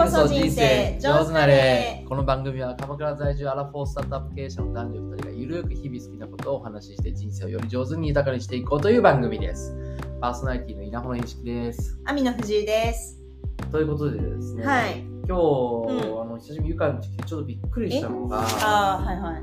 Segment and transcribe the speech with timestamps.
[0.00, 9.76] こそ人生上手なれこの番組は鎌倉在住アラフォースタートアップ経営者の男女2人がゆるく日々好きなことをお話しして人生をより上手に豊かにしていこうという番組です。
[10.22, 12.00] パーソナリティの稲穂の意識です。
[12.06, 13.20] 網野藤井です。
[13.70, 15.00] ということでですね、はい。
[15.00, 19.42] 今日、んあの久しぶりにゆかに来てちょっとびっくりしたのが、ああ、はいはい。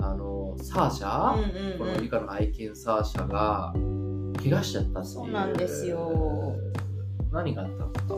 [0.00, 3.72] あのサーシャ、うんうんうんこのゆかの愛犬サーシャが
[4.42, 5.02] 怪我しちゃった。
[5.02, 6.54] そうなんですよ。
[7.32, 8.14] 何があったんですか？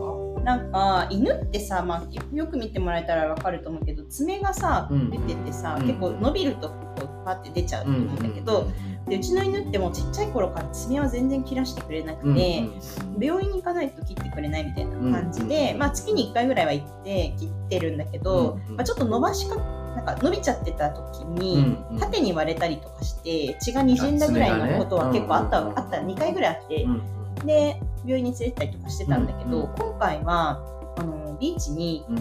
[0.49, 5.11] なんか犬ってさ、まあ、よよく見てもらえたらわかると思うけど爪がさうん。
[5.11, 5.87] 出ててさ、うん。
[5.87, 8.71] 結構伸びるとこうパって出ちゃうと思うんだけど、
[9.07, 12.73] でうちの犬ってもうちっちゃい頃から爪は全然切らしてくれなくて、うんうん
[13.21, 21.99] 病院に行かないと切ってくれないみたいな感じで、うんまあ、月に1回ぐらいは行って切ってるんだけど、うんうんまあ、ちょっと伸ばしかなんか伸びちゃってた時うんに、うん。
[21.99, 25.97] 縦に割れたりとかして血がにじんだぐらいのことは結構あった,、あった。
[25.97, 27.19] 2回ぐらいあって、うん。
[27.45, 29.77] で病院に連れてったりとかしてたんだけど、うんうん。
[29.77, 30.61] 今回は
[30.97, 32.19] あのビーチに、うん。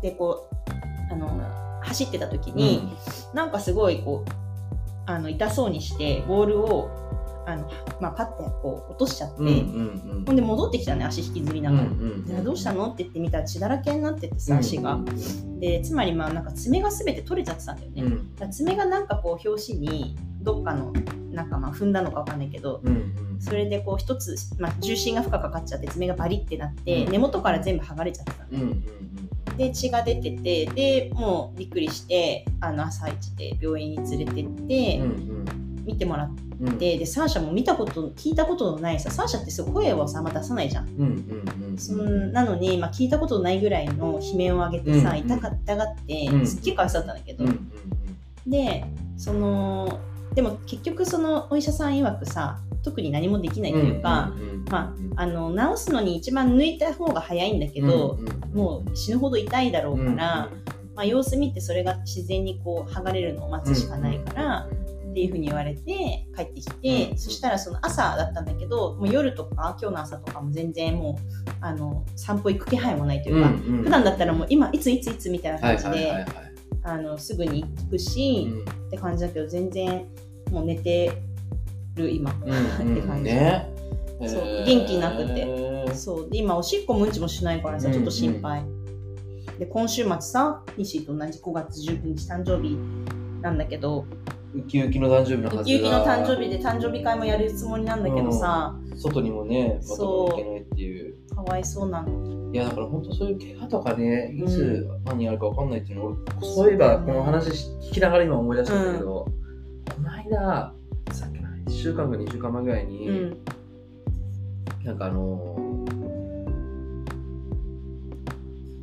[0.00, 0.48] でこ
[1.10, 2.92] うあの走ってた時に、
[3.34, 4.30] なんかすごいこう
[5.06, 6.90] あの痛そうにしてボールを
[7.46, 7.68] あの、
[8.00, 9.54] まあ、パッてこう落としちゃって、うんうん
[10.18, 10.24] うん。
[10.24, 11.82] ほんで戻ってきたね足引きずりながら。
[11.84, 15.00] うんでどうしたのって言ってみたら血だらけになっててさ足が、
[15.58, 18.50] でつまりまあなんか爪が全て取れちゃってたんだよね、うん。
[18.52, 20.92] 爪がなんかこう表紙にどっかの
[21.38, 23.36] なんかまあ踏んだのかわかんないけどうんうん。
[23.40, 27.12] それでこう一つ、まあ、重心が負荷かかっちゃって爪がバリってなって、うん。
[27.12, 28.48] 根元から全部剥がれちゃってたの。
[28.52, 28.84] うんうん
[29.56, 35.44] で血が出ててでもうびっくりしてあの朝一で病院に連れてって、うん
[35.84, 36.30] 見てもらっ
[36.60, 36.78] うんうん。
[36.78, 40.88] てでサーシャも見たこと聞いたことのないさサーシャってすごい声をさあんま出さないじゃん。
[40.88, 45.18] うんうんうんそんなのに、まあ、聞いたことないぐらいの悲鳴を上げてさ、うん。
[45.18, 46.46] 痛かったがって、うん。
[46.46, 47.52] すっげえかわいそうだったんだけど、うんう
[48.48, 48.50] ん。
[48.50, 48.84] で
[49.16, 49.98] その
[50.38, 54.32] でも結局そのお医者さん曰くさ特に何もできないというか、
[54.70, 58.20] まあ、あの治すのに一番抜いた方が早いんだけど、
[58.54, 60.48] もう死ぬほど痛いだろうから、
[60.94, 64.68] まあ、様子見てそれが自然にこう剥がれるのを待つしかないから、
[65.10, 73.48] っていうふうに言われて帰ってきて、うんそしたらその朝だったんだけどもう夜とか今日の朝とかも全然もうあの散歩行く気配もないというか、
[73.82, 76.24] 普段だったらもう今いついついつみたいな感じで
[76.84, 78.46] あのすぐに行くし、
[78.86, 80.06] って感じだけど全然
[80.50, 81.12] もう寝て
[81.96, 82.50] る今、って
[83.02, 83.24] 感じ。
[83.24, 83.68] ね。
[84.26, 85.94] そう元気なくて。
[85.94, 86.30] そう。
[86.30, 88.64] で今おしっこもうんちもしないからさうんちょっと心配、
[89.58, 92.76] で今週末さ西と同じ5月19日誕生日
[93.42, 94.04] なんだけど。
[94.54, 95.60] ウキウキの誕生日のはずが。
[95.60, 100.28] ウキウキの誕生日で誕生日会もやるつもりなんだけどさ、外にもねそう。
[100.30, 101.14] 渡ってもいけないっていう。
[101.34, 102.52] かわいそうなの。
[102.52, 107.50] いやだから本当そういう怪我とかねいつう何やるか分かんないっていうのを、そういえばこの話
[107.90, 109.30] 聞きながら今思い出したんだけど、こ
[110.28, 110.74] の間
[111.12, 113.38] さっきの1週間か2週間前ぐらいに、うん。
[114.84, 115.56] なんかあの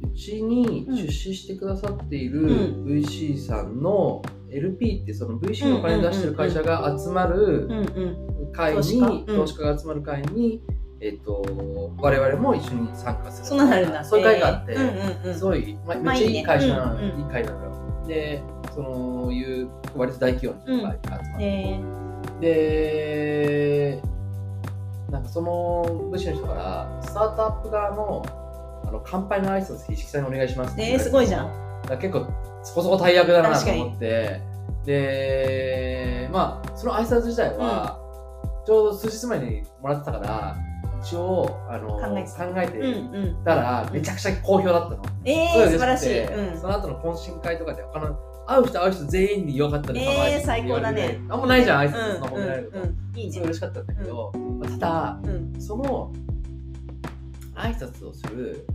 [0.03, 7.67] うちに出資してくださっているう VC さんの LP ってその VC のお金出してる会社が集まる
[8.53, 9.63] 会に投資家？
[9.63, 10.61] が集まる会に、
[10.99, 13.47] えっと我々も一緒に参加する。
[13.47, 14.03] そんなるんだ。
[14.03, 15.35] そういう会があって、えーうんうんうん。
[15.35, 17.74] すごい、まあ、まあめっちゃいい会社なの、いい会なのよ
[18.07, 18.41] で
[18.73, 21.79] そういう割と大企業の人が集まって、
[22.41, 24.01] えで
[25.11, 28.25] なんかその部署の人からスタートアップ側の
[28.87, 31.65] あの乾杯の挨拶一色さんにお願いしますってえーすごいじゃん。
[31.99, 32.27] 結構
[32.63, 34.41] そこそこ大役だなと思って。
[34.85, 37.99] でまあその挨拶自体は、
[38.65, 40.57] ちょうど数日前にもらってたから
[41.05, 42.31] 一応あの考えて。
[42.31, 43.43] た考えてうんうん。
[43.43, 45.03] たら、めちゃくちゃ好評だったの。
[45.23, 46.59] えー、素晴らしい、うん。
[46.59, 48.17] その後の懇親会とかで他の
[48.47, 51.19] 会う人会う人全員に良かったですえー最高だね。
[51.29, 53.39] あんまないじゃん挨うん拶そんな褒められると、うんうんいいね。
[53.39, 55.61] 嬉しかったんだけど、まあただうん。
[55.61, 56.13] その
[57.55, 58.65] 挨拶をする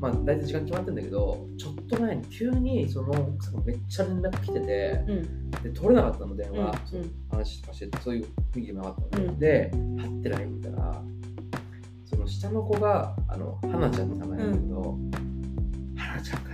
[0.00, 5.50] まあ大体時間決まってるんだけどちょっと前に急にその奥さんがめっちゃ連絡来ててうん。
[5.50, 9.38] で取れなかったの電話、うん話とかしててそういう雰囲気もなかったの。
[9.38, 9.96] で、うん。
[9.96, 11.02] ではって LINE 見たら
[12.04, 14.98] その下の子があの花ちゃんって名前なんだけど、
[15.96, 16.50] 花ちゃんが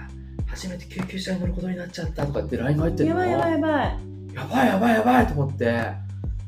[0.47, 3.25] 初めて救急車に乗ることになっちゃったとかって LINE が入ってるの。
[3.27, 3.99] やばいやばいやばい。
[4.35, 5.93] やばいやばいやばいと思って。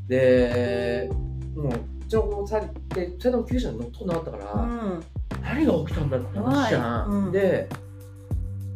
[0.08, 1.10] で
[1.56, 5.04] もううちの子もさで2人とも救急車に乗っとんなかったから、うん
[5.42, 7.32] 何が起きたんだって話じゃん、うん。
[7.32, 7.68] で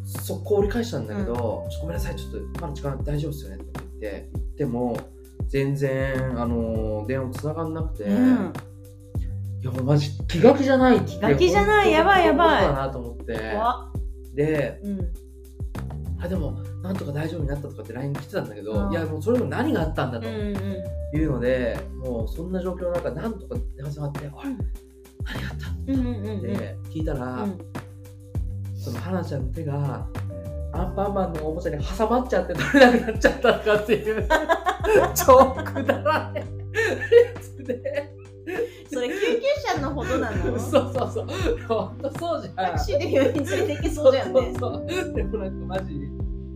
[0.05, 4.99] 速攻折り返したんだけど、ちょっとごめんなさいちょっとまだ時間大丈夫ですよねとか言って言っても
[5.49, 8.53] 全然あの電話繋がんなくて、うん。
[9.63, 11.93] いやマジ気が気じゃない気気が気じゃない。
[11.93, 12.63] やばいやばい。
[12.63, 13.57] だなと思って。
[14.35, 15.13] でうん
[16.19, 16.53] あでも
[16.83, 18.93] なんとか大丈夫になったとかって LINE 来てたんだけど、うん。
[18.93, 24.51] いやもうそれも何があったんだとうんうんいうので、もうそんな状況の中なんとか電話つながって「あれ
[25.27, 27.59] あったんうで聞いたら、うん。
[28.77, 30.07] その花ちゃんの手が
[30.73, 34.29] アンパンマンのおもちゃに挟まっちゃって取れなくなっちゃったとかっていう。
[35.15, 36.33] 超くだらな。
[36.33, 36.45] いや
[37.41, 38.13] つで。
[38.93, 40.59] それ救急車のほどなの？
[40.59, 41.27] そうそうそう。
[41.67, 42.55] 本当そうじゃん。
[42.55, 44.41] タクシーで病院連れて行けそうじゃんね。
[44.41, 45.15] そうそうそう。
[45.15, 46.09] でもなんかマジ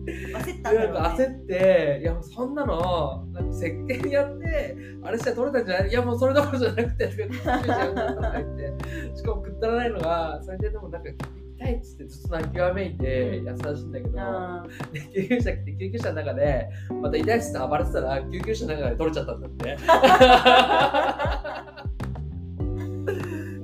[0.05, 7.17] 焦ったんだなんかろうね焦って、いやそんなの、なんか石鹸やって、あれしたら取れたんじゃないいやもうそれどころじゃなくて、し
[9.23, 11.09] かもくったらないのが、それででもなんか、
[11.57, 14.17] 痛いっつってずっと泣きわめいて、優しいんだけど、
[15.13, 16.69] 救急車来て、救急車の中で、
[17.01, 19.77] また痛いっつって暴れてたら、救急車の中で取れちゃったんだって。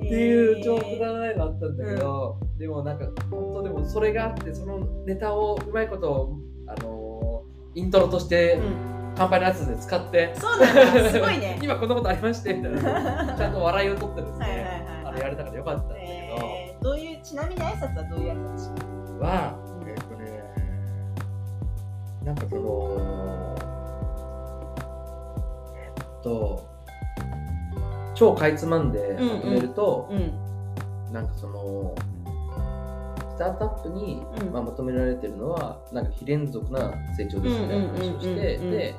[0.08, 8.98] ーっていう超くだらないのあったんだけど、でもなんか本当でもそれがあってそのネタをうまいことあのーイントロとしてうん。
[9.16, 11.58] 乾杯のやつで使って、そうなんだすごいね。
[11.62, 13.34] 今こんなことありましてみたいな。
[13.36, 18.84] ちゃんと笑いを取ってるんですねあれやれたからよかったんだけえーどういうちなみに挨拶はどういう挨拶した
[19.14, 20.42] どはえっとね
[22.24, 23.56] なんかその
[25.74, 26.67] えっと
[28.18, 31.12] 超かいつまんでまとめると、うん。
[31.12, 31.94] なんかその
[33.36, 34.52] スタートアップに、うん。
[34.52, 38.94] まあ、求められてるのはなんか非連続な成長ですみたいな話をしてで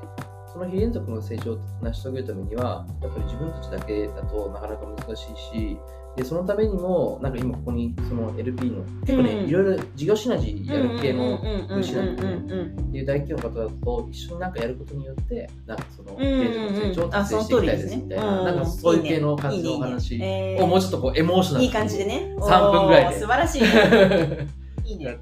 [0.51, 5.78] その非連続の成長を成し遂げるためにはやっぱり自分たちだけだとなかなか難しいし
[6.16, 11.38] でそのためにもなんか今ここにその LP の結構ね、いろいろ事業シナジーやる系の
[11.68, 12.34] 分子なんでね。
[12.34, 20.22] っていう大企業の方だと一緒になんかやることによってなんかそのの成長をあ達成していきたいですみたいななんかそういう系の感じのお話
[20.60, 22.36] をもうちょっとこうエモーショナルいい感じでね。
[22.40, 23.19] 3分ぐらいで。
[23.19, 23.62] 素晴らしい。
[23.62, 24.48] ね
[24.84, 25.19] いいやね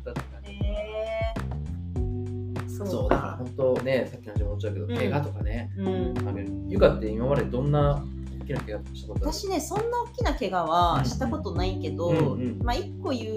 [2.85, 3.26] そうだ
[3.57, 4.95] からか本当ねさっきの話も思っちゃうけど、うん。
[4.95, 5.71] 怪我とかね。
[5.77, 6.13] うん。
[6.27, 8.05] あれゆかって今までどんな
[8.41, 9.33] 大きな怪我したことある？
[9.33, 12.59] 私ねそんな大きな怪我はしたことないけど、うんうん。
[12.63, 13.35] まあ一個言う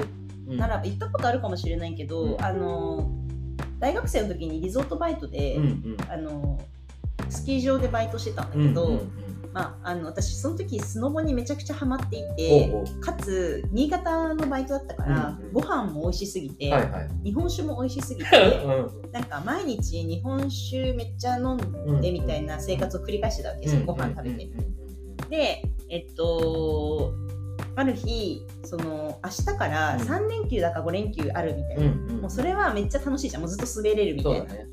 [0.49, 2.45] うんならば言ったことあるかもしれないけど、うん。
[2.45, 3.11] あの
[3.79, 5.97] 大学生の時にリゾートバイトで、うんうん。
[6.09, 6.61] あの
[7.29, 15.45] スキー場でバイトしてたんだけど、うんうんうんまあ、あの私その時スノボにめちゃくちゃハマっていおてかつ新潟のバイトだったから、うん。
[15.45, 17.09] うんご飯も美味しすぎて、はいはい。
[17.25, 24.51] 日本酒も美味しすぎて うなんか毎日日本酒めっちゃ飲んでみたいな生活を繰り返してたわけですよ、ご飯食べて。
[25.29, 27.13] でえっと
[27.77, 33.43] ある日その明日からうん3連休だか5連休あるみたいな、うんうんもうそれはめっちゃ楽しいじゃん。
[33.43, 34.67] もうずっと滑れるみたいな、ね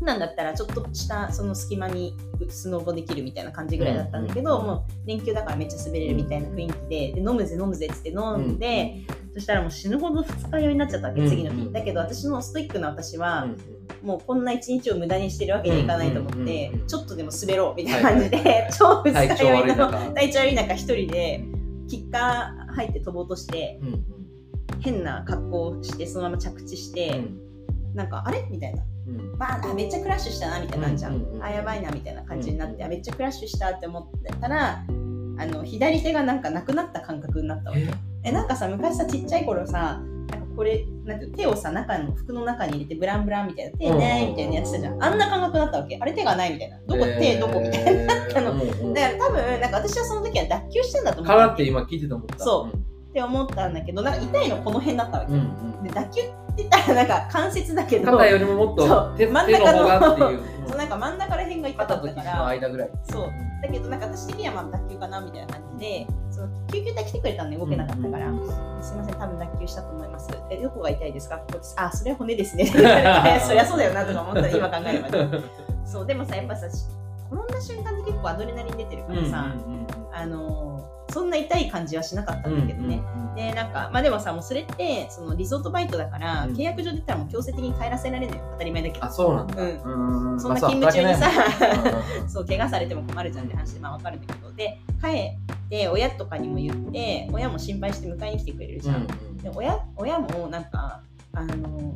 [0.00, 2.16] なんだったらちょっとしたその隙間に
[2.48, 9.02] スノボできるみたいな感じぐらいだったんだけど、うんもう連休だからめっちゃ滑れるみたいな雰囲気でで飲むぜ飲むぜっつって飲んで、
[9.34, 13.56] そしたらもう死ぬほど二日酔いになっちゃったわけ、うん次の日、うんだけど私のストイックな私は、うん
[14.02, 21.44] もうこんな一日を無駄にしてるわけにはいかないと思って、ちょっとでも滑ろうみたいな感じで、 超二体調日酔いの体調悪い中一人で
[21.88, 23.78] キッカー入って飛ぼうとして
[24.78, 27.22] 変な格好をしてそのまま着地して、
[27.94, 28.46] なんかあれ？
[28.50, 28.82] みたいな。
[29.08, 29.38] うん。
[29.38, 34.84] バーンあめっちゃクラッシュしたなみたいなじゃん,、うんうんうんあやばいなみたいな感じになって、うんあめっちゃクラッシュしたって思ってたら
[35.38, 37.82] あの左手がなんかなくなった感覚になったわけ。
[37.82, 37.90] え？
[38.24, 39.98] えなんかさ昔さちっちゃい頃さ
[40.30, 45.02] なんかこれなんて手をさ中の服の中に入れてブランブランみたいな手ないみたいなやってたじゃん。
[45.02, 45.96] あんな感覚だったわけ。
[46.00, 46.78] あれ手がないみたいな。
[46.86, 48.14] どこ、手どこみたいな。
[48.30, 48.58] たの
[48.94, 52.38] だから多分なんか私はその時は脱臼してんだと思うからって今聞いてて思った。
[52.38, 55.42] そうって思ったんだけどなんか痛いのこの辺だったわけ、うんう
[55.80, 55.82] ん。
[55.82, 60.40] で脱臼って言ったらなんか関節だけど肩よりももっと手手の真ん中の方がっていう。
[60.70, 62.46] そうなんか真ん中ら辺が痛かったから。
[62.46, 62.90] 間ぐらい。
[63.10, 63.30] そう。
[63.62, 68.48] だけどなんか私的にはまあ脱臼かなみたいな感じでその救急隊来てくれたんで動けなかったから、うんうん
[68.82, 70.30] すいません多分脱臼したと思います。
[70.48, 71.36] えどこが痛いですか？
[71.38, 71.74] ここです。
[71.76, 72.64] あそれは骨ですね。
[73.44, 75.40] そりゃそうだよなとか思ったら今考えればね
[75.84, 76.06] そう。
[76.06, 76.84] でもさやっぱさし
[77.30, 79.54] 転んだ瞬間って結構アドレナリン出てるからさ、
[80.12, 83.02] あのそんな痛い感じはしなかったんだけどね、
[83.36, 86.54] でなんかまあでもさもうそれってそのリゾートバイトだから、うん。
[86.54, 88.48] 契約上で言ったらもう強制的に帰らせられるのよ。
[88.52, 89.62] 当たり前だけどあそうなんだ。
[89.62, 90.32] うん。
[90.32, 90.40] うん。
[90.40, 94.52] そんな勤務中にさまあ そうそう怪我されても困るじゃんって話でまあわかるんだけど。
[94.52, 101.00] で帰って親とかにも言って親も心配して迎えに来てくれるじゃん、で親親もなんか
[101.32, 101.94] あの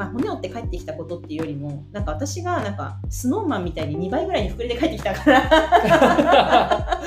[0.00, 7.00] まあ骨折って帰ってきたことっていうよりもなんか私がなんかスノーマンみたいに2倍ぐらいに膨れて帰ってきたから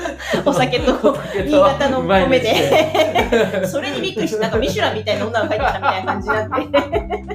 [0.46, 3.66] お酒と新潟の米で。
[3.66, 7.34] それにびっくりしてなんかミシュランみたいな女が帰ってきたみたいな感じになって。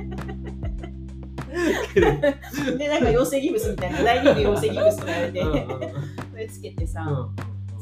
[2.78, 5.94] でなんか養成ギブスみたいな大リーグ養成ギブスとか言われて
[6.32, 7.06] それつけてさ、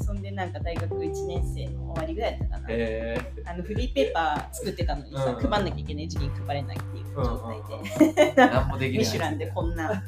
[0.08, 5.50] そんでなんか大学1年生の終わりぐらいだったかな、えあのフリーペーパー作ってたのにさ、うん。
[5.50, 10.02] 配んなきゃいけない時期に配れないっていうー状態で、ミシュランでこんな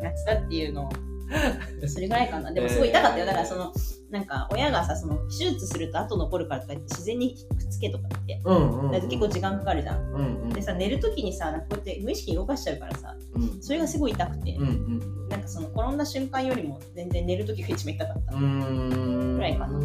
[0.00, 0.92] やつだっていうのを。
[1.88, 2.52] それぐらいかな。
[2.52, 3.26] でもすごい痛かったよ。
[3.26, 3.72] だからその
[4.12, 8.40] なんか親がさその手術すると後残るからとか言って自然にくっつけとかって。
[8.44, 10.02] うんうんだって結構時間かかるじゃん。
[10.12, 10.48] うんうん。
[10.50, 13.62] でさ寝る時にさこうやって無意識に動かしちゃうからさうん。
[13.62, 15.28] それがすごい痛くて、うんうん。
[15.30, 18.34] なんかその転んだ瞬間よりも全然寝る時が一番痛かった。
[18.34, 19.34] うーん。
[19.36, 19.78] ぐらいかな。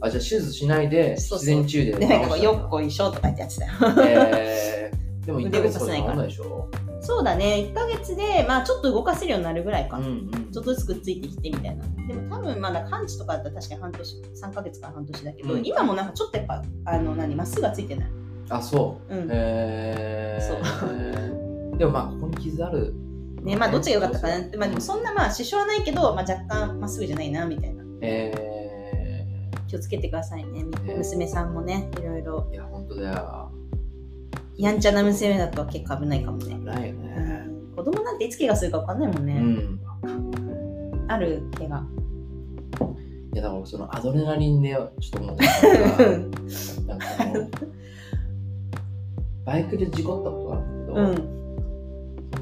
[0.00, 1.46] あじゃあ手術しないでそうそう。
[1.46, 3.72] 自然治癒ででなんかこうよっここいしょとか言ってやってたよ。
[4.06, 6.68] えー、でも1ヶ月とか治んないでしょ
[7.04, 9.98] そうだね1ヶ月でまあちょっと動かせるようになるぐらいか。
[9.98, 11.84] うんうんちょっとずつくっついてきてみたいな。
[12.06, 18.08] でも多分まだ完治とかだったら確かに半年、3ヶ月から半年だけど、うん今もなんかちょっとやっぱ、あの、何、まっすぐはついてない。
[18.50, 19.28] あそううん。
[19.32, 22.94] えー、そ でもまあここに傷ある
[23.42, 27.82] ね、まあどっちが良かったかなって、まあでもそんなまあ支障はないけど、まあ若干まっすぐじゃないなみたいな。
[28.00, 28.32] え
[29.66, 30.64] 気をつけてくださいね。
[30.96, 32.46] 娘さんもね、いろいろ。
[32.50, 33.43] ー、いや本当だよ
[34.56, 36.56] やんちゃな娘だと結構危ないかもね。
[36.58, 37.08] ないようね
[37.46, 39.34] ん、子供なんていつ怪我するか分かんないもんうね。
[39.34, 39.80] ん
[41.08, 41.82] ある怪我。
[43.32, 45.68] いやだからそのアドレナリンでちょっと思った
[46.92, 47.04] のがな
[49.44, 51.14] バイクで事故ったことがあるんだけど、うん。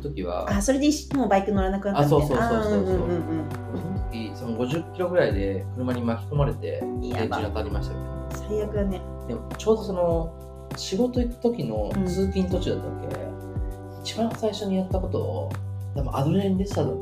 [0.03, 2.01] その時はあ、それでもうバイク乗らなくなった。
[2.03, 2.85] あそうそうそうそうそうんんうん
[3.75, 7.29] その時その50キロぐらいで車に巻き込まれて電池に。
[7.31, 9.01] 当たりましたみたいな最悪だね。
[9.29, 10.33] でもちょうどその
[10.77, 13.17] 仕事行く時のうん通勤途中だったわけ、
[14.03, 15.53] 一番最初にやったことを
[15.95, 17.01] 多分アドレナリン出てたからなん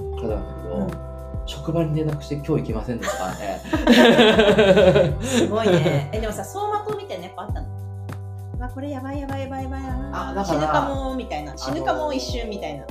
[0.89, 6.11] だけど、職場に連絡して今日行けませんでしたね すごいね。
[6.13, 7.69] え、でもさ、走馬灯みたいなのやっぱあったの？
[8.59, 9.81] うわ、これやばいやばいやばいやばい
[10.13, 11.57] あだから死ぬかもみたいな。
[11.57, 12.85] 死ぬかも一瞬みたいな。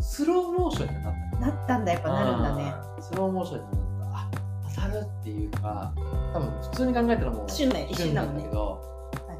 [0.00, 2.74] スローモーションになったなったんだ、やっぱなるんだね。
[3.00, 3.64] スローモーションに
[4.00, 4.28] なったあ
[4.76, 5.92] 当たるっていうか
[6.34, 8.54] 多分普通に考えたらもう一瞬ね、一瞬だもんねなんだけ。
[8.54, 8.93] ど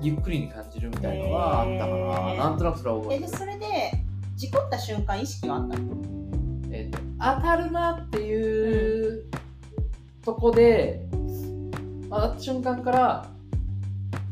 [0.04, 3.30] ゆっくりに感じるみたいのはあったかな、なんとなくそれは覚えてる。
[3.30, 3.66] それで、
[4.36, 5.96] 事故った瞬間、意識はあったの？
[6.70, 9.24] えーと当たるなっていう、
[10.22, 11.06] とこで
[12.10, 13.30] 当たった瞬間から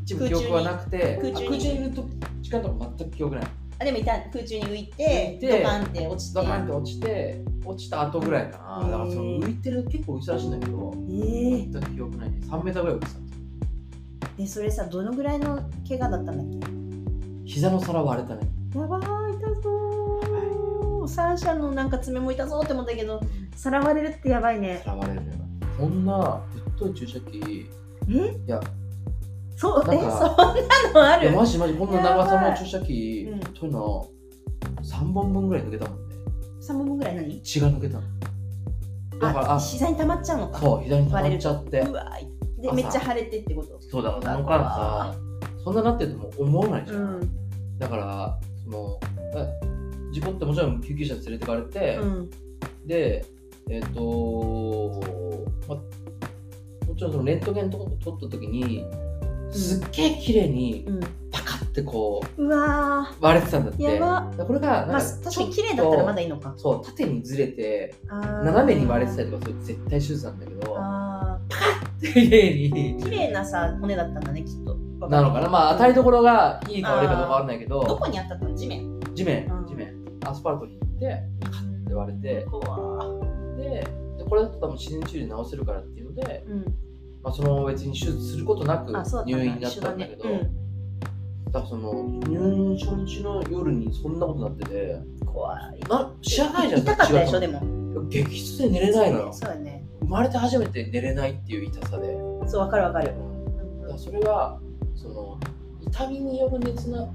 [0.03, 2.07] 一部記憶はなくて空中にいると
[2.41, 3.47] 時間とか全く記憶ない。
[3.79, 4.19] あ、でもいた。
[4.31, 6.39] 空中に浮いて、浮いてドカンって落ちて。
[6.39, 8.87] ドカンって落ちて落ちた後ぐらいかな。
[8.91, 12.29] だからその浮いてる結構浮いてたらしいんだけどえ全く記憶ない。
[12.29, 13.19] ね3メーターぐらい浮いてた
[14.37, 16.67] で、それさ、どのぐらいの怪我だったんだっけ？
[17.45, 18.49] 膝の皿割れたね。
[18.75, 21.07] やばー、痛そう。
[21.07, 23.21] 三者のなんか爪も痛そうって思ったけど、
[23.55, 24.81] さらわれるってやばいね。
[24.83, 25.33] 皿割れるよ。
[25.77, 27.35] こんなぶっとい注射器。
[27.35, 27.67] い
[28.09, 28.59] えや
[29.55, 31.31] そう、え、なんかそんなのある？
[31.31, 33.39] マジマジこんな長さの注射器うん。
[33.39, 34.07] というの
[34.81, 36.15] 3本分ぐらい抜けたもんね
[36.61, 37.41] ?3 本分ぐらい何？
[37.41, 38.03] 血が抜けたの。
[39.19, 40.59] だからあ、あ膝に溜まっちゃうのか。
[40.59, 41.79] そう左に溜まっちゃって。
[41.81, 42.32] うわー
[42.63, 43.79] で、朝めっちゃ腫れてってこと？
[43.81, 45.15] そうだからその間さ
[45.63, 47.29] そんななってるとも思わないじゃ、うんん。
[47.77, 48.99] だからその
[49.35, 49.59] え
[50.11, 52.29] 事故ってもちろん救急車連れてかれて、うん。
[52.85, 53.25] で
[53.69, 55.01] えっ、と
[55.67, 58.85] まもちろんそのレントゲンとか撮った時に
[59.51, 60.99] すっげえ綺麗にうん。
[61.31, 66.53] パカってこうわう割れてたんだってやばでこれがーまあ、なんか確かに綺麗だったらまだいいのか。
[66.55, 71.39] そう縦にずれてあー斜めに割れてたりとかそれ絶対手術なんだけどあ
[72.03, 74.75] 綺麗にー綺麗なさ、骨だったんだね、きっと。
[75.07, 78.55] なのかなまあ当たりどころがいいか悪いかどうかわかんないけどどこにあったの？
[78.55, 78.99] 地面。
[79.13, 79.93] 地面うん地面
[80.25, 83.05] アスファルトに行ってパカッて割れて怖
[83.57, 83.63] で
[84.17, 86.65] でこれだと多分自然治癒で治せるからっていうので、うん。
[87.21, 91.93] まあ、その別に手術することなく入院になったんだけどだからその
[92.27, 94.75] 入院初日の夜にそんなことになってて
[95.21, 95.79] うん、怖い。
[95.89, 97.59] な知らないじゃん痛かったでしょ、違でも。
[97.59, 99.82] う激質で寝れないのよそうだね。
[100.03, 102.17] 生まれて初めて寝れないっていう痛さで
[102.47, 103.07] そう、わかるわかる。
[103.81, 104.59] だからそれは
[104.95, 105.37] その
[105.81, 107.05] 痛みによる熱な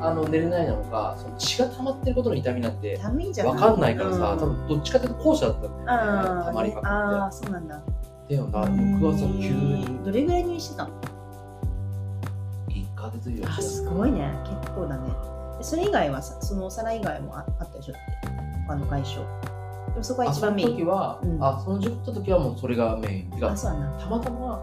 [0.00, 7.78] あの寝れないなのかその血が溜まってることの痛みなんてダメじゃない分かんないからさ、うん多分どっちかというと後者だったんだよね溜まりまくあー、っそうなんだ。
[8.28, 10.90] てでもな翌朝急にどれぐらい入院してたの
[12.68, 14.32] ？1ヶ月以上すごいね。
[14.62, 15.08] 結構だね。
[15.58, 17.92] でそれ以外はさ、そのお皿以外もああったでしょ？
[17.92, 18.00] って。
[18.66, 19.20] 他の外傷。
[19.94, 20.76] でもそこはあその一番メイン。
[20.76, 23.54] 時は、うんあその事故った時はもうそれがメインてか。
[23.54, 24.60] たまたま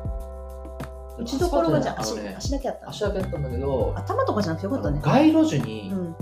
[1.18, 5.02] 打ちどころがじゃあ足ね足だけあったの足だけだったんだけど頭とかじゃなくてよかったね。
[5.04, 6.16] 街路樹に、うん。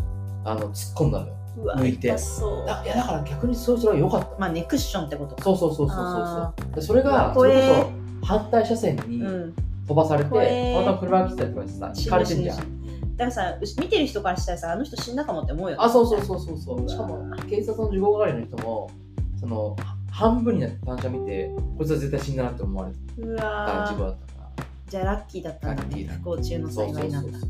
[0.45, 2.65] あの突っ込んだのようわ、抜いて痛そう。
[2.65, 5.43] だいやだから逆にそれそれは良かったまあね、クッションってことか。
[5.43, 9.55] そうそうそうそうあそうでそれがそれこそ反対車線にうん。
[9.87, 12.57] 飛ばされて、またま車が来てたりとかしてさ引かれてんじゃん
[13.19, 15.77] だからさ、見てる人からしたらさ、あの人死んだかもって思うよね。
[15.77, 16.89] あそうそうそうそうそう。
[16.89, 18.89] しかも警察の事故係の人も
[19.37, 19.75] その
[20.09, 23.89] 半分になって単車見てこいつは絶対死んだなって思われてうたわー。
[23.89, 24.65] 事故だったから。
[24.87, 25.89] じゃあラッキーだったんだね。
[25.89, 27.39] ラッキーだ不幸中の幸いなんだ。
[27.39, 27.45] そ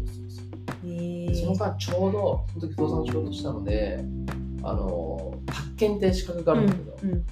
[1.45, 4.03] の間ちょうどその時不動産の仕事したので
[4.63, 7.25] あの宅建って資格があるんだけど、うんうん。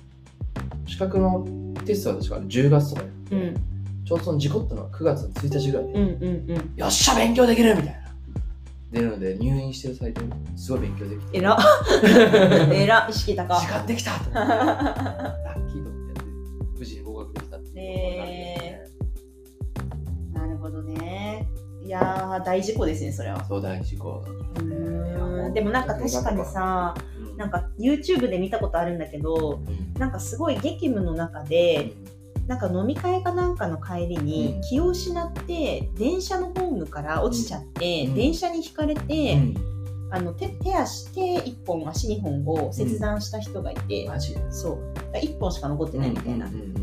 [0.85, 1.47] 資格の
[1.85, 3.55] テストは確か10月とかで、うん。
[4.05, 6.73] ちょうどその事故ったのは9月の1日ぐらいで、うんうんうん。
[6.75, 8.06] よっしゃ勉強できるみたいな
[8.91, 10.21] 出るので入院してる最中
[10.55, 11.37] すごい勉強できて。
[11.37, 11.57] えら
[12.71, 13.55] えら意識高。
[13.55, 14.39] 時間できたと思って。
[14.39, 16.21] ラッキーと思って
[16.79, 18.83] 無事に合格できたっていうへ
[20.33, 21.47] なるほどね。
[21.83, 23.43] いやー大事故ですねそれは。
[23.45, 24.23] そう大事故
[24.55, 25.53] うーん。
[25.53, 26.95] でもなんか確かにさ
[27.37, 29.61] なんか YouTube で見たことあるんだけど
[29.97, 31.93] なんかすごい激務の中で
[32.47, 34.61] なんか飲み会かなんかの帰りにうん。
[34.61, 38.15] 気を失って電車のホームから落ちちゃって、うん。
[38.15, 39.55] 電車にひかれて、うん。
[40.09, 44.35] あの手手足手1本足2本を切断した人がいて、マジ？
[44.49, 44.93] そう。
[45.13, 46.77] 1本しか残ってないみたいな、うんうんうん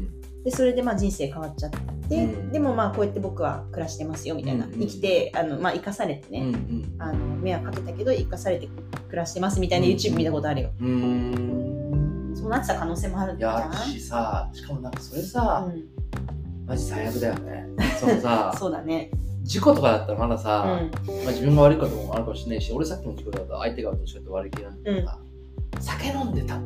[0.44, 2.52] でそれでまあ人生変わっちゃって、うん。
[2.52, 8.68] でもまあこうやって僕は暮らしてますよみたいな、うん生きてあの、まあ、生かされてね、うんうんあの迷惑かけたけど生かされて
[9.08, 10.70] 暮らしてますみたいなうん YouTube 見たことあるよ、
[12.34, 15.84] そうなってた可能性もあるんいじゃやない私さしかもなんかそれさ、うん、
[16.66, 17.66] マジ最悪だよね。
[18.00, 19.10] そのさ そうだね。
[19.42, 20.64] 事故とかだったらまだうさ、ん。
[20.64, 25.18] まあ、自分が悪いこともあるかもしれないし俺さっきの事故だと相手がどっちかって悪い気なんだけどさ、
[25.80, 26.58] 酒飲んでた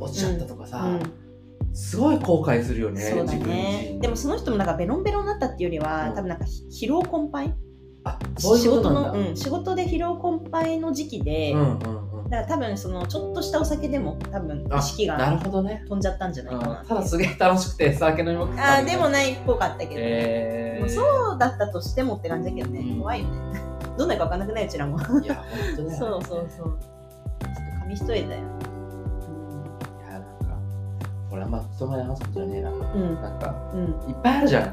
[0.00, 1.74] 落ちちゃったとかさ、うん。
[1.74, 3.98] すごい後悔するよねそうだね。
[4.00, 6.14] でもその人もなんかベロンベロンになったっていうよりは、うん。
[6.14, 7.52] 多分なんか疲労困憊？
[8.04, 16.80] あそういう仕事の、うん、仕事で疲労困憊の時期で、うんうんうんだから多分そのちょっとしたお酒でも多分あ意識なるがほどね、飛んじゃったんじゃないかな。
[16.80, 23.00] うん、ただすげえ楽しくて酒飲みまくってたあーでもないっぽかったけど、えー、もうそうだったとしてもって感じだけどね、うん。
[23.00, 23.60] 怖いよね。
[23.98, 24.64] どんなか分かんなくない？
[24.66, 24.98] うちらも。
[24.98, 25.44] いや本
[25.76, 25.94] 当ね。
[25.94, 26.66] そうそうそう。
[26.66, 26.78] ちょっと
[27.80, 28.34] 紙一重だよ、いや
[30.12, 30.24] なんか
[31.30, 32.70] 俺あんま人前で話すことじゃねえな。
[32.70, 33.20] うん。
[33.20, 33.84] なんかうん。
[33.84, 34.72] うん、いっぱいあるじゃん。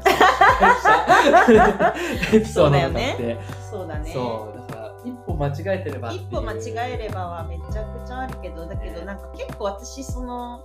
[2.32, 2.76] エピソード。
[2.88, 3.38] とかって。
[3.70, 4.10] そうだね。
[4.14, 4.59] そうだから
[5.04, 9.06] 一歩間違えてれば一歩間違えればはめちゃくちゃあるけどだけどね。
[9.06, 10.64] なんか結構私その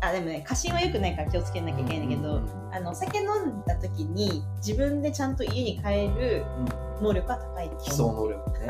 [0.00, 6.44] あでもね過信は良くないから気をつけなきゃいけないんだけど、うんうんあのお酒飲んだ時に自分でちゃんと家に帰る
[7.00, 8.66] 能力は高い基礎能力ね。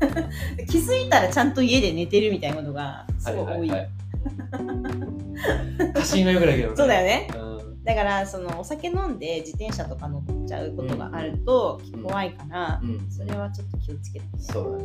[0.68, 3.84] 気づいたらちゃんと家で寝てるみたいなことがすごい多い,、はは
[5.94, 6.76] 過信はよくないけどね。
[6.76, 7.28] そうだよね。
[7.34, 7.84] うん。
[7.84, 10.19] だからそのお酒飲んで自転車とか乗っ
[10.50, 13.08] ちゃうことがあるとうん怖いから、うん。
[13.08, 14.32] それはちょっと気をつけてね。
[14.40, 14.78] そう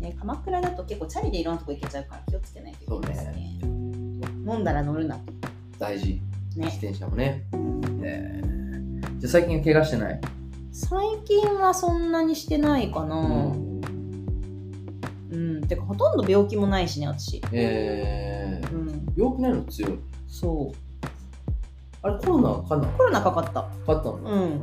[0.00, 0.10] だね。
[0.10, 3.58] ね鎌倉だと結構チャリでいろんなとこ行けちゃうから気をつけないといけないですね。
[3.62, 5.32] 飲んだら乗るなと。
[5.78, 6.20] 大事。
[6.56, 7.44] 自ね転車もね。
[8.02, 8.54] えー
[9.18, 10.20] じゃあ最近は怪我してない？
[10.72, 13.16] 最近はそんなにしてないかな。
[13.16, 13.80] うん。
[15.30, 17.42] うん、てかほとんど病気もないしね私。
[17.52, 18.72] えー。
[18.72, 19.06] うん。
[19.16, 19.98] 病気ないの強い？
[20.26, 20.76] そう
[22.04, 22.86] あれコロナかな？
[22.86, 23.50] コロナかかった。
[23.52, 24.24] かかったん。
[24.24, 24.60] だうん。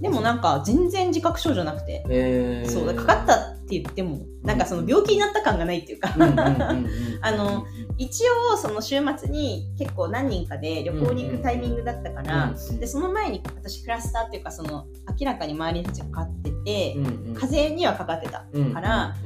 [0.00, 2.70] でもなんか全然自覚症状なくて、えー。
[2.70, 6.86] そうかかったって言ってもなんかその病気になった感がないっていうか、うんうんうんうん
[7.22, 7.66] あの
[7.98, 14.86] 一応その週末に結構何人かで旅行に行くタイミングだったから、うんでその前に私クラスターっていうかその
[15.18, 19.16] 明らかに周りの人がかかってて、うんうん風邪にはかかってたうんから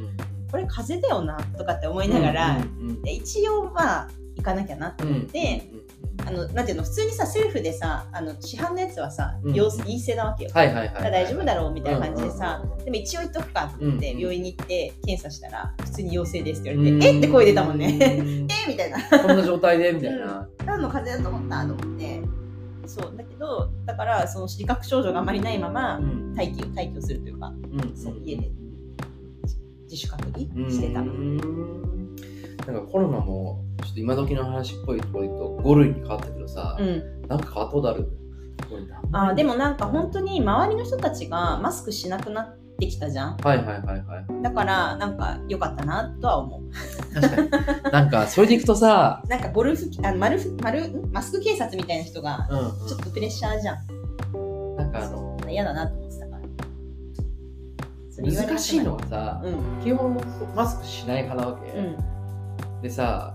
[0.52, 5.79] これ風邪だよなとかって思いながら、うんうんで一応まあ行かなきゃなと思って、うんうん
[6.26, 9.54] あのなんていうの普通にさセルフでさあの市販のやつはさ、うん。
[9.54, 11.12] 陽陰性なわけよ、はいはいはいはい。
[11.12, 12.84] 大丈夫だろうみたいな感じでさ、うんうんうん。
[12.84, 17.18] でも一応言っとくかと思って、うん病院に行って検査したら普通に陽性ですって言われて、え？
[17.18, 17.98] って声出たもんね。
[18.00, 18.68] え？
[18.68, 18.98] みたいな。
[19.18, 19.92] こんな状態で？
[19.92, 20.48] みたいな。
[20.66, 21.66] 何の風邪だと思った？
[21.66, 22.20] と思って。
[22.86, 26.34] そうだけどだからその自覚症状があまりないままうん。
[26.34, 28.50] 待機待機をするというかうんそう家で
[29.84, 30.38] 自主隔離
[30.70, 31.36] してた、うん。
[31.36, 31.46] なん
[32.66, 38.08] かコロナもちょっと今時の話っぽいところと5類に変わったけどさ、うん、なんか変わったことある？
[39.10, 43.36] あーでもなんか本当に周りの人たちがマスクしなくなってきたじゃん。
[43.38, 44.26] はいはいはいはい。
[44.42, 46.62] だからなんか良かったなとは思う。
[47.20, 47.50] 確かに。
[47.92, 50.56] なんかそれでいくとさ、 なんかゴルフあのマルフ
[51.10, 53.78] マスク警察みたいな人がうんちょっとプレッシャーじゃん。
[54.36, 56.42] うん、なんかあの嫌だなと思ってたから。
[58.46, 59.54] 難しいのはさ、うん。
[59.82, 60.16] 基本
[60.54, 61.96] マスクしない派なわけ、うん。
[62.82, 63.34] でさ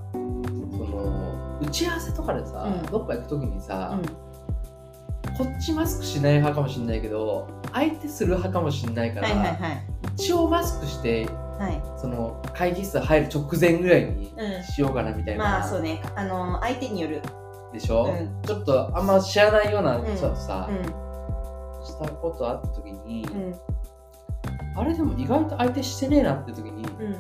[0.72, 2.92] その打ち合わせとかでさ、うん。
[2.92, 5.36] どっか行く時にさ、うん。
[5.38, 9.84] こっちマスクしない派かもしれないけど相手する派かもしれないから、はいはいはい。
[10.16, 11.28] 一応マスクして
[11.60, 11.82] はい。
[11.98, 14.64] その会議室入る直前ぐらいにうん。
[14.64, 16.02] しようかなみたいな、まあそうね。
[16.16, 17.22] あの相手による。
[17.74, 18.42] でしょ、うん。
[18.44, 20.16] ちょっとあんま知らないようなうん。
[20.16, 23.56] 人とさ、うしたことあった時に、んうん。
[24.78, 27.16] あれでも意外と相手してねえなって時にうん。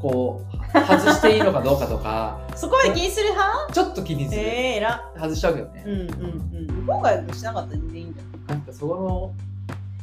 [0.00, 2.40] こうは外していいのかどうかとか。
[2.56, 3.72] そこまで気にする派？
[3.72, 6.86] ちょっと気にする、ええー、ら外しちゃうけどね、うんうんうん。
[6.86, 8.62] 向こうがしなかったら全然いいんじゃない？
[8.62, 9.32] かそこ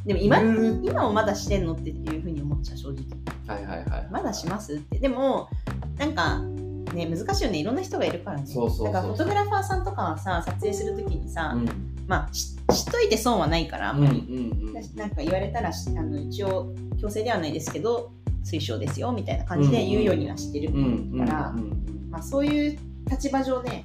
[0.04, 3.04] でも今今もまだしてんのっていうふうに思っちゃう正直。
[3.46, 4.98] のはいはいはいまだしますって。
[4.98, 5.48] でも
[5.98, 6.40] なんか
[6.94, 7.58] ね難しいよね。
[7.58, 8.46] いろんな人がいるからね。
[8.46, 11.68] そうそうだからフォトグラファーさんとかはさ撮影するときにさ、うん。
[12.06, 18.12] まあし知っといて損はないからあんうんうまり、んなんか言われたらしあの一応強制ではないですけど
[18.48, 22.08] 推奨ですよみたいな感じで言うようにはしてるうんうんから、うん。
[22.10, 22.78] まあ、そういう
[23.10, 23.84] 立場上ね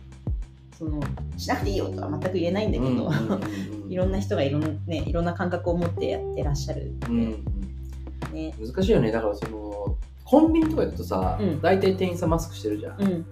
[0.77, 0.99] その
[1.37, 6.85] しなくていいよとは全く言えないんだけど、うんうんうんいろんな人がいろんな,、ね、いろんな感覚を持ってやってらっしゃる。
[6.85, 7.45] んで、うん。
[8.33, 8.55] ね。
[8.59, 9.11] 難しいよね。
[9.11, 11.61] だからそのコンビニとか行くとさ、うん。
[11.61, 13.25] 大体店員さんマスクしてるじゃん、うん。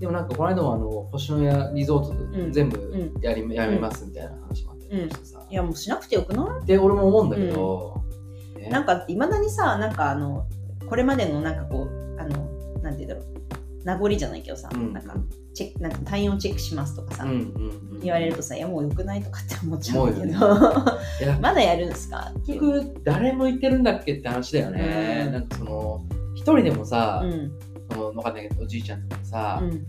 [0.00, 3.22] でもなんかこの間もあの星野やリゾート全部うん。
[3.22, 6.66] やり、やめますみたいな話もあったりしてさ、いやもうしなくてよくない？
[6.66, 8.02] で俺も思うんだけど、
[8.58, 8.70] ね。
[8.70, 10.48] なんかいまだにさなんかあの
[10.92, 12.50] これまでのなんかこうあの
[12.82, 13.84] なんて言うんだろう。
[13.84, 14.92] 名残じゃないけどさ、うん。
[14.92, 15.14] なんか
[15.54, 17.38] チェックなんか体温チェックしますとかさ、うんうんう
[17.96, 21.22] ん、言われるとさいやもうよくないとかって思っちゃうけど、思い。
[21.26, 21.38] や。
[21.40, 22.30] まだやるんですか？
[22.46, 25.32] 結局誰も言ってるんだっけって話だよね、うん。
[25.32, 27.52] なんかその一人でもさう、ん。
[27.90, 29.86] そのわかんないけどおじいちゃんとかさ、うん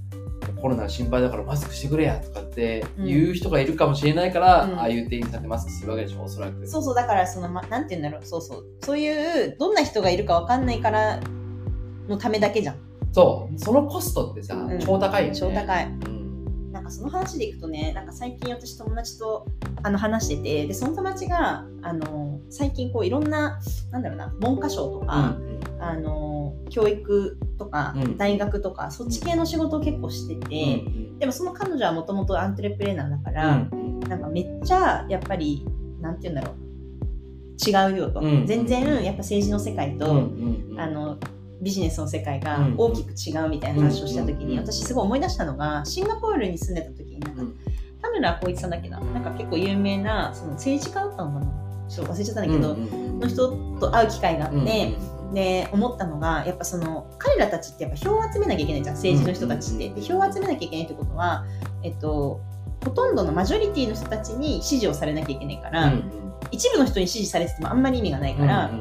[0.61, 4.79] コロナ心配だからマスクしてくれやとかって言う人がいるかもしれないから、うん。
[4.79, 8.25] ああいう店員さんってマスクするわけでしょおそらくそうそうだからその、ま、なんて言うんだろう。
[8.25, 8.65] そうそう。
[8.81, 11.19] そういうどんな人がいるかわかんないから
[12.07, 12.75] のためだけじゃん。
[13.11, 13.59] そう。
[13.59, 14.79] そのコストってさ、うん。
[14.79, 15.39] 超高いよね。
[15.39, 15.85] 超高い。
[15.85, 16.23] うん。
[16.73, 19.45] なんかその話でいくとねなんか最近私友達と
[19.83, 23.59] あの話しててでその友達があの最近こういろんな
[23.91, 25.37] なんだろうな文科省とか、
[25.85, 28.17] あの教育とか、うん。
[28.17, 30.83] 大学とかそっち系の仕事を結構してて、
[31.19, 33.69] でもその彼女はもともとアントレプレーナーだから、
[34.07, 35.65] なんかめっちゃやっぱり
[35.99, 36.55] なんて言うんだろう。
[37.65, 38.45] 違うよと、うん。
[38.47, 40.75] 全然やっぱ政治の世界と、うん。
[40.77, 41.17] あの
[41.61, 42.75] ビジネスの世界がうん。
[42.77, 44.59] 大きく違うみたいな話をした時に、うん。
[44.59, 47.43] 私すごい思い出したのがシンガポールに住んでた時になんか、
[48.01, 48.99] 田村浩一さんだっけな？
[48.99, 51.87] なんか結構有名なその政治家だったのかな？
[51.89, 54.95] ちょっと忘れちゃったんだけど、の人と会う機会があって、
[55.33, 59.87] で思ったのがやっぱその彼らたちってやっぱ票を集めなきゃいけないじゃん政治の人たちって。
[59.87, 61.45] うんで票を集めなきゃいけないってことは、
[61.83, 62.41] えっと、
[62.83, 65.93] ほとんどのマジョリティの人たちに支持をされなきゃいけないから、
[66.51, 68.71] 一部の人に支持されててもあんまり意味がないから、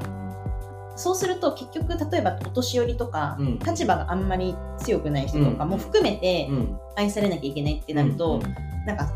[0.96, 6.48] そうすると結局例えばお年寄りとか、うん立場があんまり強くない人とかも含めて
[6.96, 8.40] 愛されなきゃいけないってなると、
[8.86, 9.12] なんか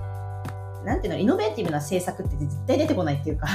[0.84, 3.46] なんていうのイノベーティブな政策って絶対出てこないっていうか、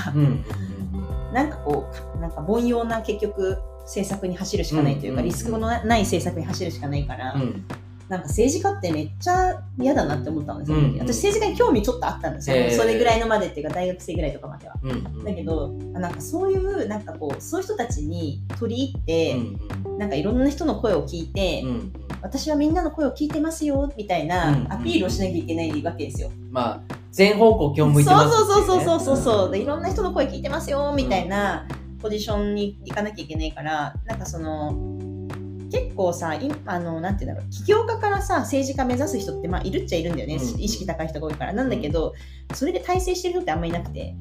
[1.34, 7.36] なんかこうなんか凡庸な結局政策に走るしかないというか、うんリスクのない政策に走るしかないから、
[8.08, 12.71] なんか政治家ってめっちゃ嫌だなって思ったんですよ、うん私政治家に興味ちょっとあったんですよ、へー。
[12.71, 14.75] それぐらいのまでっていうか大学生ぐらいとかまでは。
[15.25, 19.38] だけどあなんかそういうなんかこうそういう人たちに取り入って、
[19.97, 21.63] なんかいろんな人の声を聞いて、
[22.21, 26.32] 私はみんなの声を聞いてますよみたいなうんアピールをしなきゃいけないわけですよ。
[26.49, 31.67] まあ全方向基本向いてますそうそうそうそうそうそうでいろんな人の声聞いてますよみたいな
[32.01, 34.73] ポジションに行かなきゃいけないからなんかその
[35.71, 41.53] 結構さいあのなんていうんだろう起業家からさ政治家目指す人ってまあいるっちゃいるんだよね、うん意識高い人が多いから。
[41.53, 42.13] なんだけど
[42.53, 44.15] それで大成してる人ってあんまりいなくて。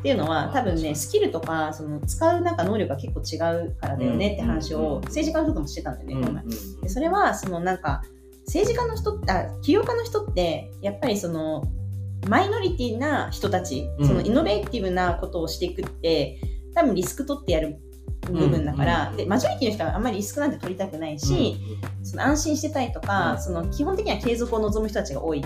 [0.00, 8.02] っていうのは多分ねスキルとかその使うなんか能力が結構違うからだよねって話をうん政治家の人ともしてたんだよね、うんでそれはそのなんか
[8.44, 11.64] 政治家の人あ起業家の人ってやっぱりその
[12.28, 14.06] マイノリティな人たち、うん。
[14.06, 16.38] そのイノベーティブなことをしていくって
[16.74, 17.78] 多分リスク取ってやる
[18.32, 21.56] 部分だから、うんでマジョリティの人はあんまりリスクなんて取りたくないし、
[22.02, 25.42] その安心してたいとか、うんその基本的には継続を望む人たちが多い、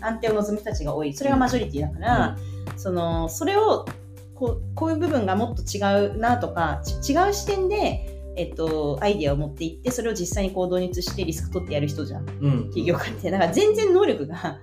[0.00, 1.12] 安定を望む人たちが多い。
[1.14, 2.36] それがマジョリティだから、
[2.76, 3.86] そのそれを
[4.34, 12.28] こうこういう部分がもっと違うなとかち違う視点で、えっと、アイディアを持っていってそれを実際に行動に移してリスク取ってやる人じゃん。
[12.28, 13.30] うん起業家って。
[13.30, 14.60] だから全然能力が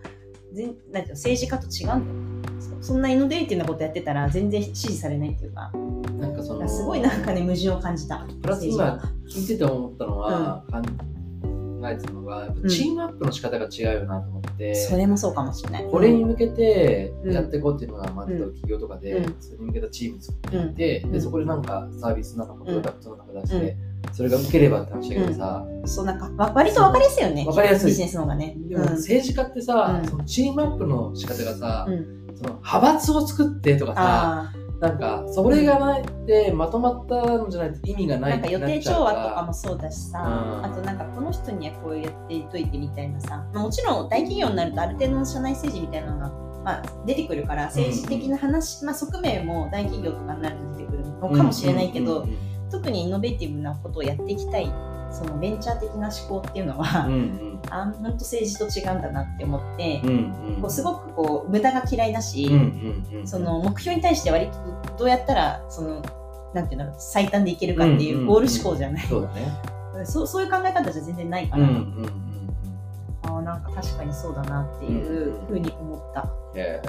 [0.53, 2.34] 全なんていうの政治家と違うんだよ
[2.85, 5.69] そそんなイノベーティブなことやってたら全然支持されないっていうか。
[6.17, 8.25] なんかそのすごいなんかね矛盾を感じた。
[8.41, 10.81] プラス今聞いてて思ったのは、考
[11.89, 15.85] えてたのがチームアップの仕方が違うよなと思って、家それもそうかもしれない。
[15.91, 17.33] これに向けてうん。
[17.33, 19.35] やっていこうっていうのが、まあ、うん企業とかで、うん。
[19.41, 21.11] それに向けたチーム作っていて、うん。
[21.11, 23.77] でそこでなんかサービスなのかプロダクトなのか出して、
[24.13, 27.45] それが受ければって話だけどさ、そうなんかわ割と分かりやすいよね。
[27.45, 27.87] わかりやすい。
[27.87, 28.55] ビジネスの方がね。
[28.69, 30.09] でも政治家ってさ、うん。
[30.09, 40.65] そのチームアップの仕方がさ、うんその派閥を作ってとかさあなんかそれがないってまとまったのじゃないと意味がーなないんか予定ってなっちゃう調和とかもそうだしさ、うん。
[40.65, 46.29] あとなんかこの人にはこうやってといてみたいなさ、まあもちろん大企業になるとある程度の社内政治みたいなのが、
[46.63, 52.29] まあ、出てくるから政治的な話、まあ、側面も大企業とかになると出てくるのかもしれないけど、うん。
[52.29, 52.69] うん。
[52.69, 54.65] 特にイノベーティブなことをやっていきたい
[55.11, 57.13] そのベンチャー的な思考っていうのは、うん。
[57.13, 60.09] うんあ本当政治と違うんだなって思ってう、ん
[60.55, 60.61] うん。
[60.61, 62.55] こうすごくこう無駄が嫌いだし、うんう
[63.15, 66.01] んうんその目標に対して割とどうやったらその
[66.53, 69.51] なんていうの最短でいけるかっていんんうゴール思考じゃない、そうだね。
[70.05, 72.09] そうそういう考え方じゃ全然ないから、うんうんうんうん。
[73.23, 76.81] ああなんか確かにそうだなっていうふうに思った、え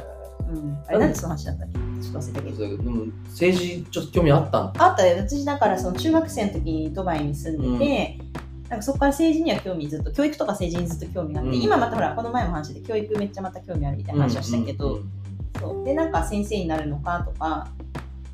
[0.49, 1.79] うん、あれなんでその話だったっけ？
[2.03, 2.77] ちょっと忘れたけど。
[2.77, 5.17] でも政治ちょっと興味あったんあったよ。
[5.17, 8.19] 私だからその中学生の時にドバイに住んでて、
[8.69, 11.63] なんかそこから政治には興味ずっと教育とか政治にずっと興味があって、うん。
[11.63, 15.01] 今またほらこの前も話で教育めっちゃまた興味あるみたいな話をしたけど、
[15.61, 15.85] そう。
[15.85, 17.69] でなんか先生になるのかとか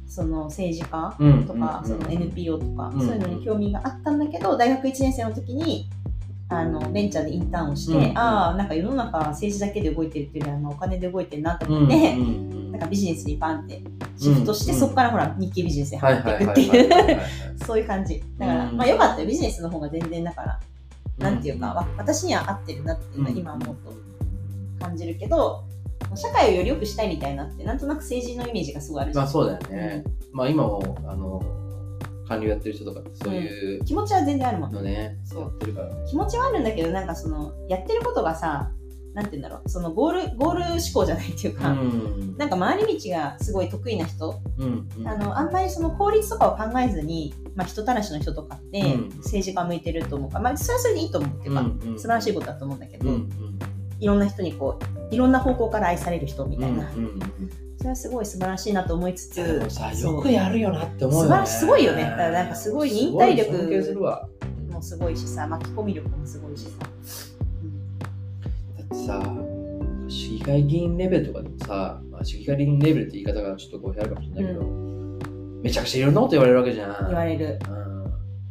[0.07, 1.88] その政治家うんうんとか、うん。
[1.88, 5.90] その NPO とか、うんそういうのに興味があったんだけど大学1年生の時に
[6.61, 8.19] あのベンチャーでインターンをして、うん。
[8.19, 13.83] ああなんか世の中は政治だけで動いてるっていうよりはまあお金で動いてるなとうん思って、うんうん なんかビジネスにバンって
[14.17, 14.79] シフトして、うん。
[14.79, 17.21] そこからほら日系ビジネスにはい入はいっていくっていう
[17.67, 18.23] そういう感じ。
[18.38, 18.77] だから、うん。
[18.77, 20.61] まあよかったよビジネスの方が全然だから、
[21.19, 21.77] なんていうかうん。
[21.77, 23.38] わ私には合ってるなっていうのはうん。
[23.38, 23.93] 今思うと
[24.81, 25.65] 感じるけど
[26.15, 29.25] 社会をより良くしたいみたいなってなんとなく政治のイメージがすごいあるじゃん。
[29.25, 31.43] まあそうだよね、まあ今もあの
[32.33, 35.40] 官僚やってる人とかってそういう気持ちは全然あるもんのね、そう。
[35.42, 35.88] やってるから。
[35.88, 38.71] ね気持ちはあるんだけどなんかそのやってることがさ
[39.14, 39.68] なんて言うんだろう。
[39.68, 42.37] そのゴールゴール思考じゃないっていうか、ん。
[42.38, 45.09] なんか回り道がすごい得意な人、うんうん。
[45.09, 49.09] あのあんまりその効率とかを考えずに、まあ、人たらしの人とかってうん。
[49.18, 50.38] 政治家向いてると思うか。
[50.38, 51.99] ら、まあ、それはそれでいいと思うっていうか、うんうん。
[51.99, 53.29] 素晴らしいことだと思うんだけど、うんうん
[54.03, 57.21] いろんな人にこういろんな方向から愛される人みたいな、うんうん
[57.83, 59.38] それはすごい素晴らしいなと思いつつ
[60.01, 61.29] よくやるよなって思うよね。
[61.29, 62.05] 素晴らしいすごいよね。
[62.05, 63.51] だからなんかすごい忍耐力
[64.71, 66.71] もすごいしさ巻き込み力もすごいしさ、
[68.79, 69.21] だってさ
[70.09, 74.64] 市議会議員レベルとかでもさ、まあ、市議会議員レベルって言い方がちょっと語弊あるかもしれないけど、
[75.64, 77.07] めちゃくちゃいろんなこと言われるわけじゃん。
[77.09, 77.59] 言われる。
[77.68, 77.73] う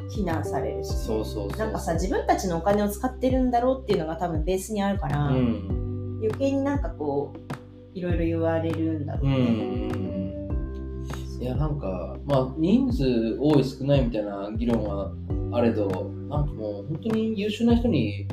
[0.03, 0.09] ん。
[0.09, 0.89] 非難されるし。
[0.89, 1.57] そうそうそう。
[1.57, 6.19] なんかさ自分たちのお金を使ってるんだろうっていうのが多分ベースにあるから、うん。
[6.21, 7.39] 余計になんかこう
[7.93, 10.21] いろいろ言われるんだろううね、ん。
[11.41, 15.11] いやなんかまあ人数多い少ないみたいな議論は
[15.53, 15.87] あれど
[16.29, 18.27] なんかもう本当に優秀な人に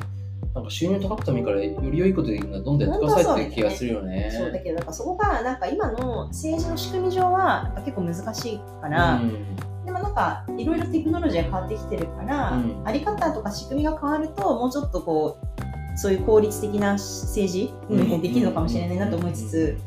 [0.53, 4.31] なんか収入高くてもいいからより良いことでいいからどんどんやってくださいって気がするよね。
[4.35, 9.55] そうだけどなんかそこがなんか今の政治の仕組み上は結構難しいから、うん。
[9.85, 12.81] でもなんかいろいろテクノロジーが変わってきてるから、うん。
[12.85, 15.58] あり方とか仕組みが変わるともうちょっとこう
[15.95, 19.77] そういう効率的な政治、うんできるのかもしれないなと思いつつ、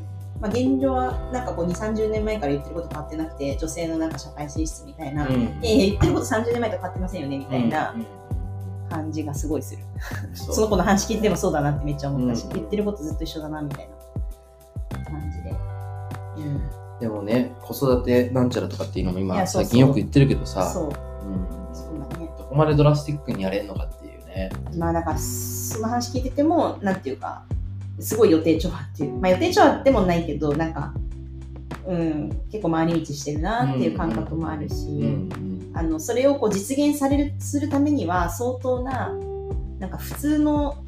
[0.41, 5.35] まあ、現状はなんかこう2 3 0年前から言ってること変わってなくて女性のなんか社会進出みたいな、うん。
[5.35, 8.07] いやいや言ってること30年前と変わってませんよねみたいなうん
[8.93, 9.83] 感じがすごいする、
[10.35, 15.55] その子の話聞いてもそうだなってめっちゃ思ったし、うん言ってることずっと一緒だなみたいな感じで、
[16.37, 16.61] うん、
[17.01, 20.71] でもね子育てなんちゃらとかっていうのもい今最近よく言ってるけどさ。
[20.71, 20.85] そう。
[20.85, 20.93] うん。
[21.75, 22.31] そうだね。
[22.37, 24.02] どこまでドラスティックにやれるのかって
[24.35, 24.51] ね。
[24.77, 27.45] まあなんかその話聞いててもなんていうか
[28.01, 30.95] すごい予定調和っていうまあ予定調和でもないけどなんか
[31.87, 35.29] うん結構回り道してるなっていう感覚もあるし、うん
[35.75, 39.11] あのそれをこう実現されるするためには相当な
[39.79, 40.85] なんか普通の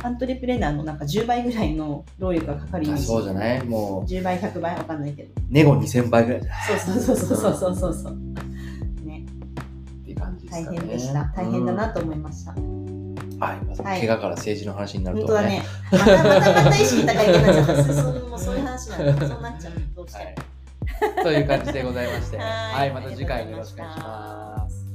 [0.00, 3.64] アントレプレナーのなんか10倍ぐらいの労力がかかるそうじゃない？
[3.64, 4.08] もう。
[4.08, 5.30] 10倍100倍わかんないけど。
[5.50, 6.78] ネゴ2000倍ぐらいじゃない？
[6.78, 8.16] そうそうそうそうそうそうそう
[9.04, 9.26] ね。
[10.02, 10.72] って感じです大。
[10.78, 11.24] 変でした。
[11.34, 12.77] 大変だなと思いました、うん。
[13.38, 15.62] はい、はい怪我から政治の話になるとね。
[15.90, 16.22] 本当だね。
[16.22, 17.84] またまたまた意識高い気になっちゃった。
[17.84, 19.28] そうもうそういう話なんだ。
[19.28, 19.72] そうなっちゃう。
[19.94, 20.34] どうしてもはい。
[21.22, 24.87] という感じでございまして、ははいい、また次回もよろしくお願いします。